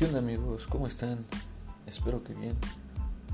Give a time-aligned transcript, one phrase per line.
[0.00, 0.66] ¿Qué amigos?
[0.66, 1.26] ¿Cómo están?
[1.84, 2.56] Espero que bien.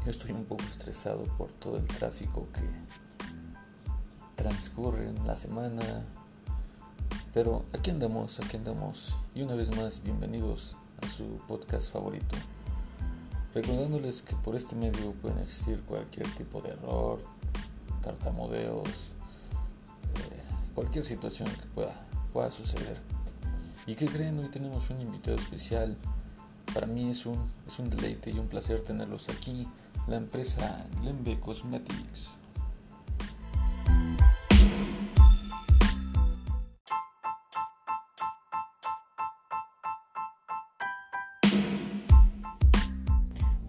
[0.04, 2.62] Yo estoy un poco estresado por todo el tráfico que
[4.34, 5.84] transcurre en la semana.
[7.32, 9.16] Pero aquí andamos, aquí andamos.
[9.32, 10.74] Y una vez más, bienvenidos
[11.04, 12.34] a su podcast favorito.
[13.54, 17.20] Recordándoles que por este medio pueden existir cualquier tipo de error,
[18.02, 20.42] tartamudeos, eh,
[20.74, 21.94] cualquier situación que pueda,
[22.32, 23.00] pueda suceder.
[23.86, 24.40] ¿Y qué creen?
[24.40, 25.96] Hoy tenemos un invitado especial
[26.72, 29.66] para mí es un, es un deleite y un placer tenerlos aquí,
[30.06, 32.30] la empresa Glenbe Cosmetics.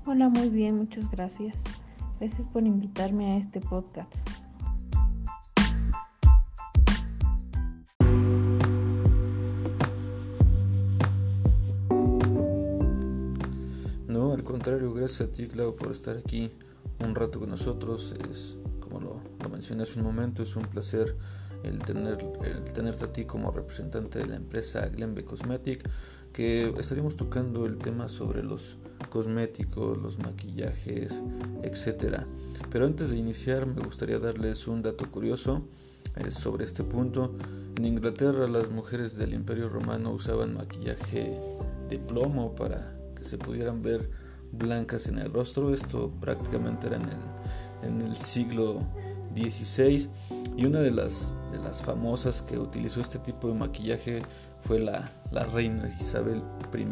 [0.06, 1.56] Hola, muy bien, muchas gracias.
[2.20, 4.27] Gracias por invitarme a este podcast.
[15.08, 16.52] Gracias a ti, Clau, por estar aquí
[17.00, 18.14] un rato con nosotros.
[18.30, 21.16] Es, como lo, mencioné hace un momento, es un placer
[21.64, 25.90] el, tener, el tenerte a ti como representante de la empresa Glenbe Cosmetic,
[26.34, 31.24] que estaríamos tocando el tema sobre los cosméticos, los maquillajes,
[31.64, 32.28] etcétera.
[32.70, 35.70] Pero antes de iniciar, me gustaría darles un dato curioso
[36.18, 37.34] eh, sobre este punto.
[37.78, 41.40] En Inglaterra, las mujeres del Imperio Romano usaban maquillaje
[41.88, 44.27] de plomo para que se pudieran ver
[44.58, 45.74] blancas en el rostro.
[45.74, 47.00] Esto prácticamente era
[47.84, 48.82] en el, siglo
[49.36, 50.10] XVI.
[50.56, 51.34] Y una de las,
[51.84, 54.22] famosas que utilizó este tipo de maquillaje
[54.60, 55.12] fue la,
[55.54, 56.42] reina Isabel
[56.74, 56.88] I.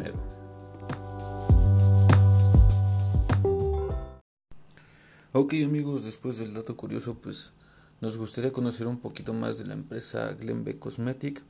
[5.32, 7.52] Ok amigos, después del dato curioso, pues
[8.00, 11.42] nos gustaría conocer un poquito más de la empresa Glenbe Cosmetic.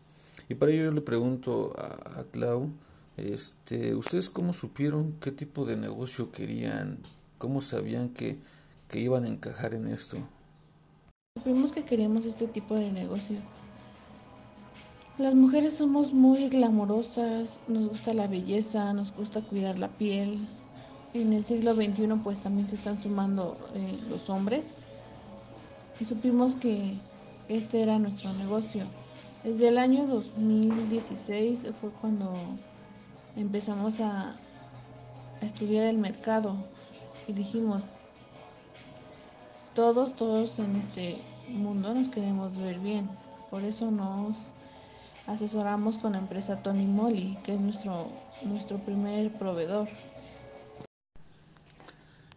[0.49, 2.71] Y para ello le pregunto a Clau
[3.17, 6.99] este, ¿Ustedes cómo supieron qué tipo de negocio querían?
[7.39, 8.39] ¿Cómo sabían que,
[8.89, 10.19] que iban a encajar en esto?
[11.37, 13.39] Supimos que queríamos este tipo de negocio.
[15.19, 20.47] Las mujeres somos muy glamorosas, nos gusta la belleza, nos gusta cuidar la piel.
[21.15, 24.75] En el siglo XXI pues también se están sumando eh, los hombres
[25.99, 26.99] y supimos que
[27.49, 28.85] este era nuestro negocio.
[29.43, 32.35] Desde el año 2016 fue cuando
[33.37, 34.37] empezamos a,
[35.43, 36.57] estudiar el mercado
[37.29, 37.83] y dijimos,
[39.75, 43.09] todos, todos en este mundo nos queremos ver bien.
[43.51, 44.55] Por eso nos
[45.27, 48.09] asesoramos con la empresa Tony Moly, que es nuestro,
[48.43, 49.89] nuestro primer proveedor.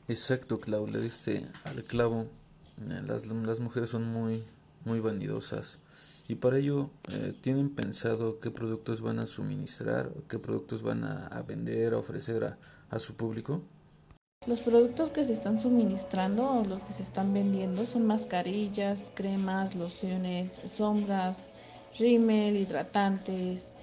[0.09, 2.27] Exacto, Clau, le diste al clavo.
[2.85, 4.43] Las, las mujeres son muy,
[4.83, 5.79] muy vanidosas
[6.29, 11.41] y para ello eh, tienen pensado qué productos van a suministrar, qué productos van a,
[11.41, 12.57] vender, a ofrecer a,
[12.91, 13.63] a, su público.
[14.45, 19.73] Los productos que se están suministrando o los que se están vendiendo son mascarillas, cremas,
[19.73, 21.47] lociones, sombras,
[21.97, 23.73] rímel, hidratantes,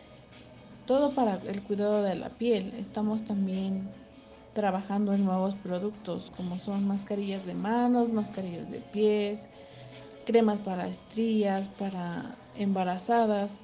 [0.87, 2.73] todo para el cuidado de la piel.
[2.79, 3.91] Estamos también
[4.55, 9.49] trabajando en nuevos productos como son mascarillas de manos, mascarillas de pies,
[10.27, 13.63] cremas para estrías, para embarazadas.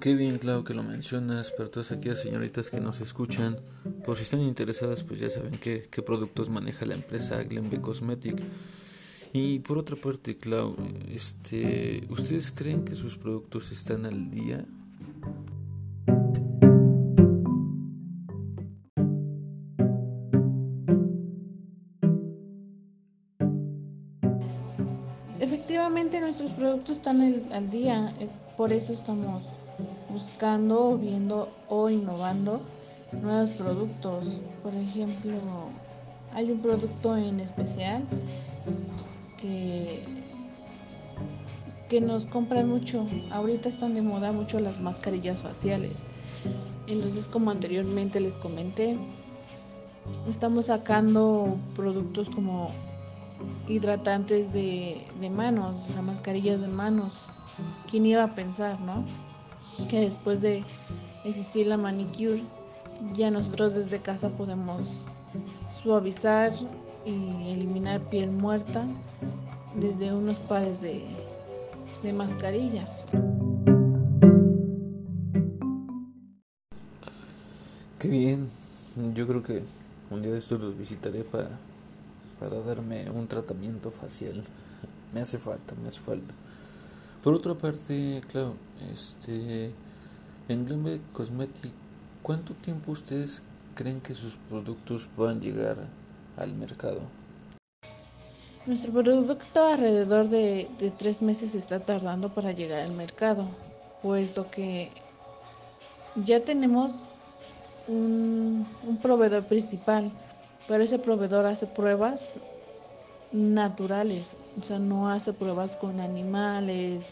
[0.00, 3.56] Qué bien, claro que lo mencionas, pero todas aquellas señoritas que nos escuchan,
[4.04, 8.42] por si están interesadas, pues ya saben qué, qué productos maneja la empresa Glenbe Cosmetic.
[9.32, 10.76] Y por otra parte, Clau,
[11.08, 14.64] este, ¿ustedes creen que sus productos están al día?
[26.32, 27.20] Nuestros productos están
[27.52, 28.26] al día, eh,
[28.56, 29.44] por eso estamos
[30.08, 32.62] buscando, viendo o innovando
[33.20, 34.40] nuevos productos.
[34.62, 35.34] Por ejemplo,
[36.32, 38.02] hay un producto en especial
[39.38, 40.02] que,
[41.90, 43.06] que nos compran mucho.
[43.30, 46.04] Ahorita están de moda mucho las mascarillas faciales.
[46.86, 48.96] Entonces, como anteriormente les comenté,
[50.26, 52.70] estamos sacando productos como
[53.68, 57.14] hidratantes de, de manos, o mascarillas de manos.
[57.90, 59.04] ¿Quién iba a pensar, no?
[59.88, 60.64] Que después de
[61.24, 62.42] existir la manicure,
[63.14, 65.06] ya nosotros desde casa podemos
[65.82, 66.52] suavizar
[67.04, 68.86] y eliminar piel muerta
[69.74, 71.04] desde unos pares de,
[72.02, 73.04] de mascarillas.
[77.98, 78.48] Qué bien,
[79.14, 79.62] yo creo que
[80.10, 81.50] un día de estos los visitaré para
[82.42, 84.42] para darme un tratamiento facial.
[85.14, 86.34] me hace falta, me hace falta.
[87.22, 88.56] Por otra parte, claro,
[88.92, 89.70] este,
[90.48, 91.70] en Glenbe Cosmetic,
[92.20, 93.42] ¿cuánto tiempo ustedes
[93.76, 95.76] creen que sus productos puedan llegar
[96.36, 97.02] al mercado?
[98.66, 103.46] Nuestro producto alrededor de, de tres meses está tardando para llegar al mercado,
[104.02, 104.90] puesto que
[106.16, 107.06] ya tenemos
[107.86, 110.10] un, un proveedor principal,
[110.68, 112.30] pero ese proveedor hace pruebas
[113.32, 117.06] naturales, o sea, no hace pruebas con animales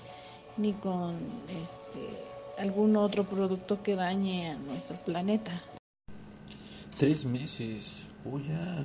[0.56, 1.16] ni con
[1.48, 5.62] este, algún otro producto que dañe a nuestro planeta.
[6.98, 8.84] Tres meses, oh ya,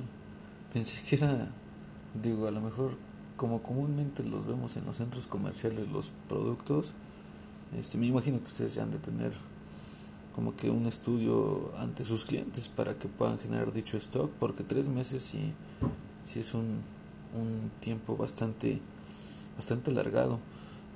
[0.72, 1.48] pensé que era,
[2.14, 2.96] digo, a lo mejor
[3.36, 6.94] como comúnmente los vemos en los centros comerciales los productos,
[7.76, 9.32] este, me imagino que ustedes han de tener
[10.36, 14.86] como que un estudio ante sus clientes para que puedan generar dicho stock, porque tres
[14.86, 15.54] meses sí,
[16.24, 16.82] sí es un,
[17.34, 18.82] un tiempo bastante,
[19.56, 20.38] bastante alargado.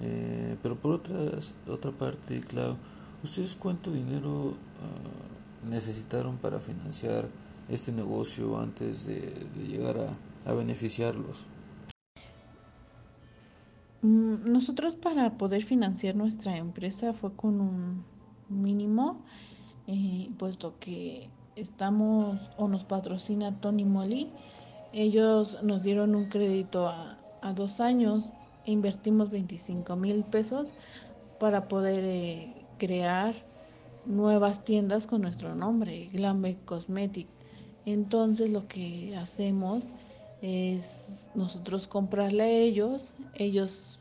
[0.02, 2.76] Eh, pero por otras, otra parte, claro,
[3.24, 7.26] ¿ustedes cuánto dinero uh, necesitaron para financiar
[7.70, 9.32] este negocio antes de,
[9.66, 11.44] llegar a, a beneficiarlos?
[14.02, 18.04] Mm, nosotros para poder financiar nuestra empresa fue con un
[18.50, 19.22] mínimo,
[19.86, 24.30] eh, puesto que estamos o nos patrocina Tony Moly
[24.92, 28.32] ellos nos dieron un crédito a, a dos años
[28.64, 30.68] e invertimos 25 mil pesos
[31.38, 33.34] para poder eh, crear
[34.04, 37.28] nuevas tiendas con nuestro nombre, Glambe Cosmetic.
[37.86, 39.90] Entonces lo que hacemos
[40.42, 43.98] es nosotros comprarle a ellos, ellos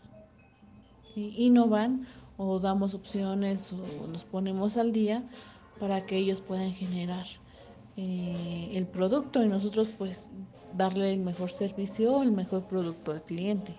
[1.15, 2.07] innovan
[2.39, 5.29] o damos opciones o nos ponemos al día
[5.77, 7.25] para que ellos puedan generar
[7.97, 10.29] eh, el producto y nosotros pues
[10.73, 13.75] darle el mejor servicio, el mejor producto al cliente.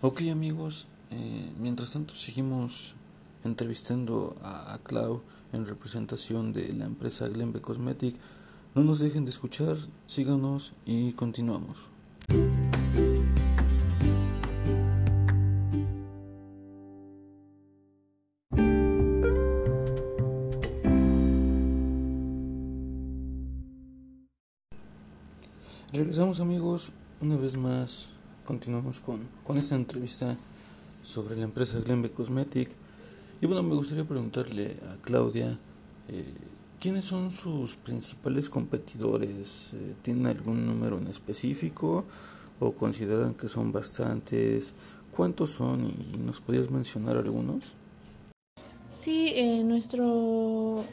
[0.00, 2.94] Ok amigos, eh, mientras tanto seguimos
[3.44, 5.20] entrevistando a, a, Clau
[5.52, 8.16] en representación de la empresa Glenbe Cosmetic.
[8.74, 9.76] No nos dejen de escuchar,
[10.06, 11.76] síganos y continuamos.
[25.90, 26.92] Regresamos amigos,
[27.22, 28.10] una vez más
[28.44, 30.36] continuamos con, con esta entrevista
[31.02, 32.76] sobre la empresa Glenbe Cosmetic.
[33.40, 35.58] Y bueno, me gustaría preguntarle a Claudia,
[36.08, 36.24] eh,
[36.78, 39.70] ¿quiénes son sus principales competidores?
[39.72, 42.04] Eh, ¿Tienen algún número en específico
[42.60, 44.74] o consideran que son bastantes?
[45.16, 47.72] ¿Cuántos son y nos podías mencionar algunos?
[49.00, 50.84] Sí, eh, nuestro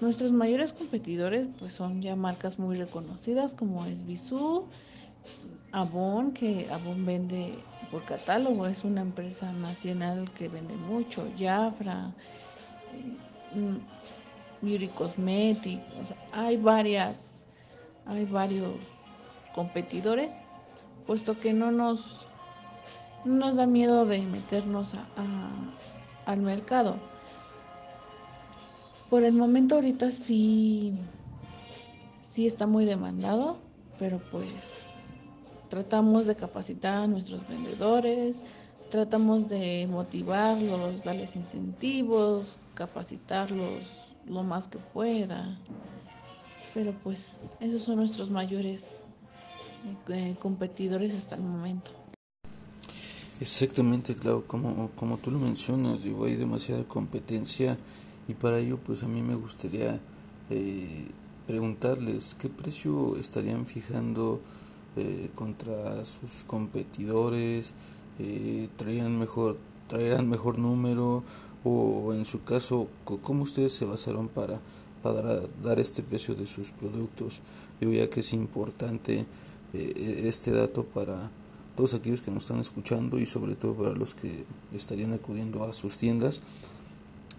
[0.00, 4.64] Nuestros mayores competidores pues son ya marcas muy reconocidas como es Bisú,
[5.72, 7.58] Avon, que Avon vende
[7.90, 12.12] por catálogo, es una empresa nacional que vende mucho, Jafra,
[13.54, 13.76] mm,
[14.62, 17.46] Beauty Cosmetic, o sea, hay varias,
[18.06, 18.76] hay varios
[19.52, 20.40] competidores,
[21.06, 22.28] puesto que no nos,
[23.24, 25.06] no nos da miedo de meternos a,
[26.24, 27.17] al mercado
[29.10, 30.92] por el momento ahorita sí,
[32.20, 33.58] sí está muy demandado,
[33.98, 34.84] pero pues
[35.68, 38.42] tratamos de capacitar a nuestros vendedores,
[38.90, 45.58] tratamos de motivarlos, darles incentivos, capacitarlos lo más que pueda.
[46.74, 49.02] Pero pues esos son nuestros mayores
[50.08, 51.92] eh, competidores hasta el momento.
[53.40, 57.76] Exactamente, claro, como, como tú lo mencionas, digo, hay demasiada competencia
[58.28, 60.00] y para ello, pues a mí me gustaría
[60.50, 61.08] eh,
[61.46, 64.40] preguntarles qué precio estarían fijando
[64.96, 67.74] eh, contra sus competidores,
[68.18, 68.68] eh,
[69.10, 69.56] mejor,
[69.86, 71.24] traerán mejor número
[71.64, 72.88] o en su caso,
[73.22, 74.60] cómo ustedes se basaron para,
[75.02, 77.40] para dar este precio de sus productos.
[77.80, 79.26] Digo ya que es importante
[79.72, 81.30] eh, este dato para
[81.76, 85.72] todos aquellos que nos están escuchando y sobre todo para los que estarían acudiendo a
[85.72, 86.42] sus tiendas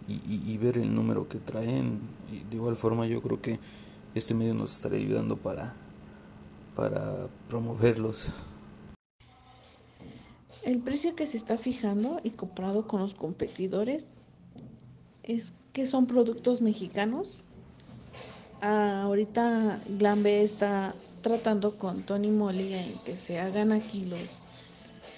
[0.09, 1.99] y, ver el número que traen.
[2.49, 3.59] De igual forma yo creo que
[4.15, 5.73] este medio nos estará ayudando para,
[6.75, 8.29] para promoverlos.
[10.63, 14.05] El precio que se está fijando y comprado con los competidores
[15.23, 17.39] es que son productos mexicanos.
[18.61, 24.39] Ah, ahorita Glambe está tratando con Tony Moly en que se hagan aquí los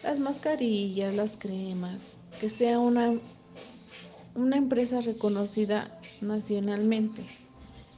[0.03, 3.13] las mascarillas, las cremas, que sea una
[4.35, 7.23] una empresa reconocida nacionalmente.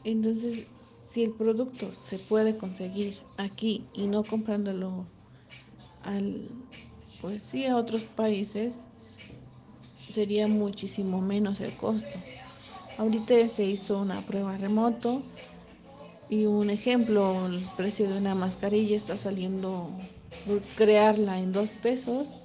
[0.03, 0.65] Entonces,
[1.03, 5.05] si el producto se puede conseguir aquí y no comprándolo
[6.03, 6.47] al,
[7.21, 8.87] pues sí, a otros países
[10.09, 12.19] sería muchísimo menos el costo.
[12.97, 15.21] Ahorita se hizo una prueba remoto
[16.29, 19.89] y un ejemplo, el precio de una mascarilla está saliendo
[20.75, 22.37] crearla en dos pesos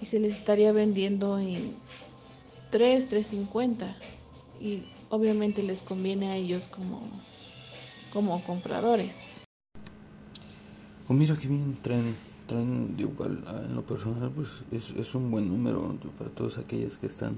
[0.00, 1.74] y se les estaría vendiendo en
[2.70, 3.94] 3, 3.50
[4.60, 7.02] y obviamente les conviene a ellos como,
[8.12, 9.26] como compradores.
[11.08, 12.14] Oh, mira qué bien traen,
[12.46, 17.36] traen en lo personal pues es, es un buen número para todas aquellas que están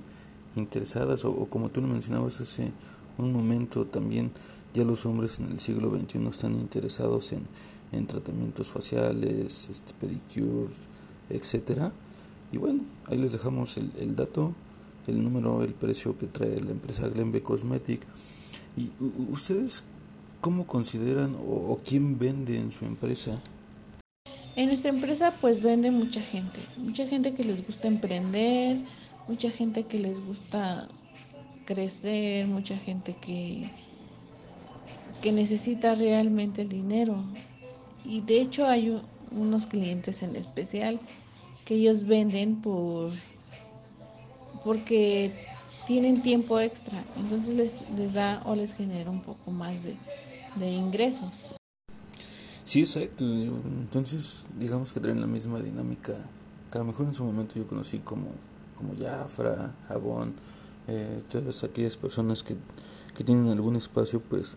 [0.57, 2.73] interesadas o, como tú lo mencionabas hace
[3.19, 4.31] un momento también
[4.75, 7.47] ya los hombres en el siglo XXI están interesados en,
[7.93, 10.73] en tratamientos faciales, este, pedicure,
[11.29, 11.93] etcétera.
[12.53, 14.55] Y bueno, ahí les dejamos el, el dato,
[15.07, 18.03] el número, el precio que trae la empresa Glenbe Cosmetic.
[18.77, 18.91] ¿Y
[19.31, 19.85] ustedes
[20.41, 23.41] cómo consideran o, o quién vende en su empresa?
[24.55, 28.79] En nuestra empresa pues vende mucha gente, mucha gente que les gusta emprender,
[29.27, 30.89] mucha gente que les gusta
[31.65, 33.71] crecer, mucha gente que,
[35.23, 37.25] que necesita realmente el dinero.
[38.05, 41.01] Y de hecho hay unos clientes en especial
[41.65, 43.11] que ellos venden por
[44.65, 45.47] porque
[45.87, 49.97] tienen tiempo extra, entonces les, les da o les genera un poco más de,
[50.57, 51.55] de ingresos.
[52.65, 53.25] Sí, exacto.
[53.25, 56.15] Entonces, digamos que traen la misma dinámica
[56.71, 58.29] que a lo mejor en su momento yo conocí como
[58.83, 60.35] como Jafra, Jabón,
[60.89, 62.57] eh, todas aquellas personas que,
[63.15, 64.57] que tienen algún espacio, pues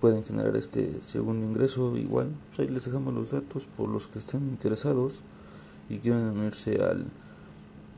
[0.00, 1.96] pueden generar este segundo ingreso.
[1.96, 5.20] Igual, pues, ahí les dejamos los datos por los que estén interesados
[5.88, 7.06] y quieren unirse al,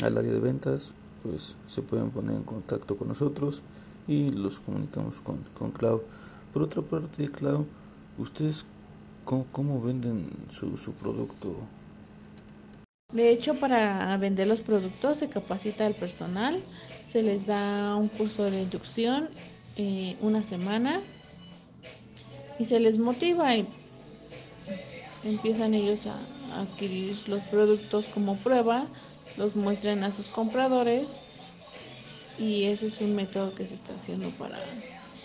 [0.03, 3.63] al área de ventas, pues se pueden poner en contacto con nosotros
[4.07, 6.03] y los comunicamos con, con Clau.
[6.53, 7.67] Por otra parte, Clau,
[8.19, 8.65] ¿ustedes
[9.25, 11.55] cómo, cómo venden su, su producto?
[13.13, 16.63] De hecho, para vender los productos se capacita al personal,
[17.07, 19.29] se les da un curso de inducción
[19.77, 21.01] eh, una semana
[22.59, 23.67] y se les motiva y
[25.25, 26.19] empiezan ellos a,
[26.61, 28.87] adquirir los productos como prueba,
[29.37, 31.09] los muestran a sus compradores
[32.39, 34.59] y ese es un método que se está haciendo para,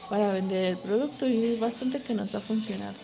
[0.10, 2.98] para vender el producto y es bastante que nos ha funcionado.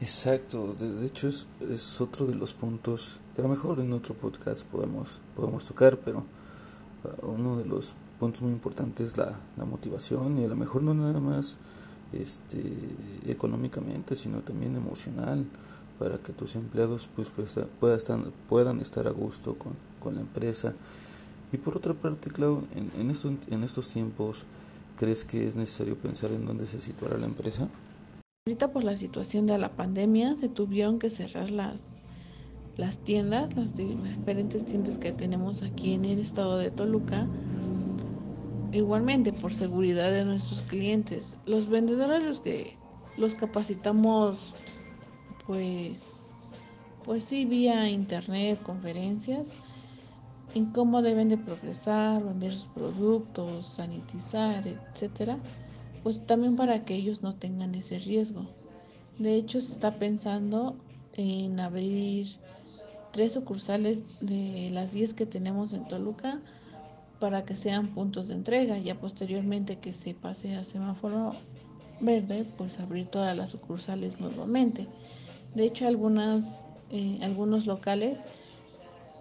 [0.00, 4.14] Exacto, de, hecho es, es, otro de los puntos que a lo mejor en otro
[4.14, 6.24] podcast podemos, podemos tocar, pero
[7.04, 10.82] uh, uno de los puntos muy importantes es la, la, motivación y a lo mejor
[10.82, 11.56] no nada más
[12.12, 12.60] este,
[13.26, 15.44] económicamente, sino también emocional,
[15.98, 20.20] para que tus empleados pues, pues puedan, estar, puedan estar a gusto con, con, la
[20.20, 20.74] empresa.
[21.52, 24.44] Y por otra parte, Clau, en, en, esto, en estos tiempos,
[24.96, 27.68] ¿crees que es necesario pensar en dónde se situará la empresa?
[28.46, 31.98] Ahorita por la situación de la pandemia se tuvieron que cerrar las,
[32.76, 37.28] las tiendas, las diferentes tiendas que tenemos aquí en el estado de Toluca.
[38.72, 41.36] Igualmente por seguridad de nuestros clientes.
[41.46, 42.76] Los vendedores los que
[43.16, 44.54] los capacitamos
[45.46, 46.28] pues
[47.04, 49.52] pues sí vía internet, conferencias
[50.54, 55.38] en cómo deben de progresar, vender sus productos, sanitizar, etcétera
[56.02, 58.46] pues también para que ellos no tengan ese riesgo.
[59.18, 60.76] De hecho, se está pensando
[61.12, 62.26] en abrir
[63.12, 66.40] tres sucursales de las 10 que tenemos en Toluca
[67.22, 68.78] para que sean puntos de entrega.
[68.78, 71.34] Ya posteriormente que se pase a semáforo
[72.00, 74.88] verde, pues abrir todas las sucursales nuevamente.
[75.54, 78.18] De hecho, algunas, eh, algunos locales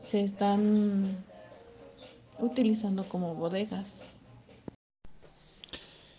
[0.01, 1.15] se están
[2.39, 4.01] utilizando como bodegas.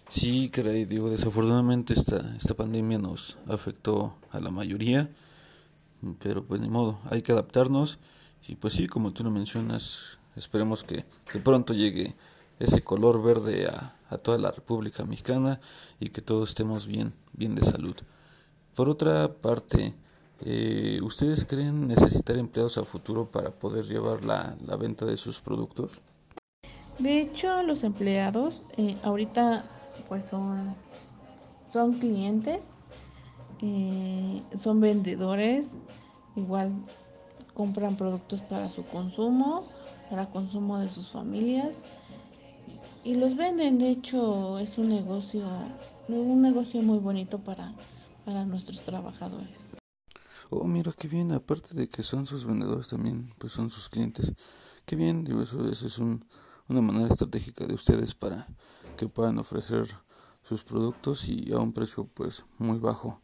[0.06, 5.10] Sí, caray, digo, desafortunadamente esta, esta pandemia nos afectó a la mayoría,
[6.20, 7.98] pero pues ni modo, hay que adaptarnos
[8.46, 11.04] y pues sí, como tú lo mencionas, esperemos que,
[11.42, 12.14] pronto llegue
[12.58, 15.60] ese color verde a, a, toda la República Mexicana
[15.98, 17.96] y que todos estemos bien, bien de salud.
[18.74, 19.94] Por otra parte,
[20.44, 25.40] eh, ¿ustedes creen necesitar empleados a futuro para poder llevar la, la venta de sus
[25.40, 26.00] productos?
[26.98, 29.64] De hecho, los empleados eh, ahorita
[30.08, 30.74] pues son,
[31.68, 32.76] son clientes,
[33.60, 35.76] eh, son vendedores,
[36.36, 36.72] igual
[37.54, 39.64] compran productos para su consumo,
[40.12, 41.80] para consumo de sus familias
[43.02, 43.78] y los venden.
[43.78, 45.48] De hecho, es un negocio,
[46.06, 47.72] un negocio muy bonito para,
[48.26, 49.74] para nuestros trabajadores.
[50.50, 54.34] Oh, mira qué bien, aparte de que son sus vendedores también, pues son sus clientes.
[54.84, 56.26] Qué bien, digo, eso, eso es un,
[56.68, 58.46] una manera estratégica de ustedes para
[58.98, 59.86] que puedan ofrecer
[60.42, 63.22] sus productos y a un precio pues muy bajo.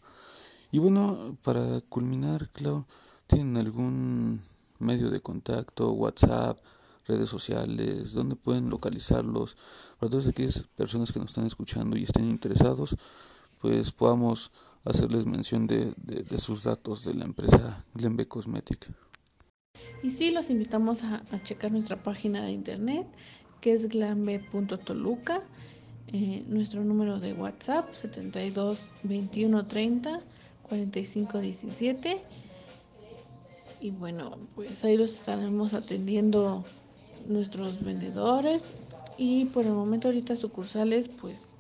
[0.71, 2.87] Y bueno, para culminar, claro,
[3.27, 4.41] ¿tienen algún
[4.79, 6.59] medio de contacto, WhatsApp,
[7.09, 9.57] redes sociales, donde pueden localizarlos?
[9.99, 12.97] Para todas aquellas personas que nos están escuchando y estén interesados,
[13.61, 14.53] pues podamos
[14.85, 18.91] hacerles mención de, de, sus datos de la empresa Glenbe Cosmetic.
[20.03, 23.07] Y sí, los invitamos a, checar nuestra página de internet,
[23.61, 25.43] que es glambe.toluca,
[26.09, 30.21] eh, nuestro número de WhatsApp 72 21 30
[30.69, 32.25] 45 17
[33.81, 36.65] y bueno, pues ahí los estaremos atendiendo
[37.29, 38.73] nuestros vendedores
[39.17, 41.57] y por el momento ahorita sucursales pues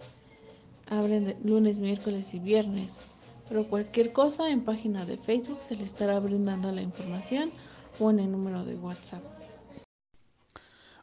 [0.88, 2.98] abren lunes, miércoles y viernes.
[3.48, 7.50] Pero cualquier cosa en página de Facebook se le estará brindando la información
[7.98, 9.22] o en el número de WhatsApp.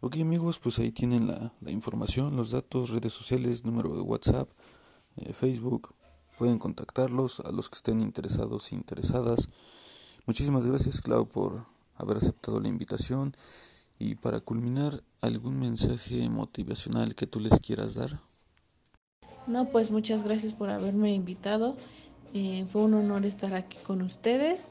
[0.01, 4.48] Ok amigos, pues ahí tienen la, información, los datos, redes sociales, número de WhatsApp,
[5.17, 5.95] eh, Facebook.
[6.38, 9.50] Pueden contactarlos a los que estén interesados e interesadas.
[10.27, 13.36] Muchísimas gracias, Clau, por haber aceptado la invitación.
[13.97, 18.19] Y para culminar, ¿algún mensaje motivacional que tú les quieras dar?
[19.47, 21.77] No, pues muchas gracias por haberme invitado.
[22.33, 24.67] Eh, fue un honor estar aquí con ustedes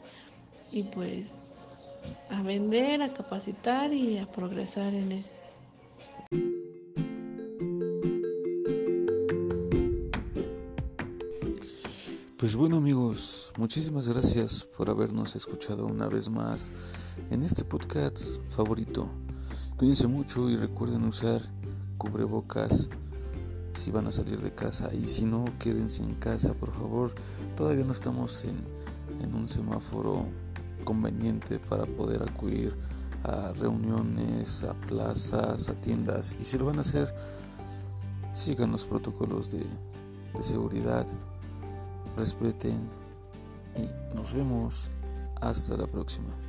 [0.70, 1.94] y pues
[2.28, 5.24] a vender, a capacitar y a progresar en él.
[12.36, 16.72] Pues bueno amigos, muchísimas gracias por habernos escuchado una vez más
[17.30, 19.08] en este podcast favorito.
[19.76, 21.40] Cuídense mucho y recuerden usar
[21.96, 22.88] cubrebocas
[23.74, 27.14] si van a salir de casa y si no, quédense en casa por favor.
[27.56, 28.66] Todavía no estamos en,
[29.22, 30.26] en un semáforo
[30.82, 32.76] conveniente para poder acudir
[33.22, 37.14] a reuniones, a plazas, a tiendas y si lo van a hacer,
[38.34, 41.06] sigan los protocolos de, de seguridad
[42.16, 42.88] respeten
[43.76, 44.90] y nos vemos
[45.40, 46.43] hasta la próxima.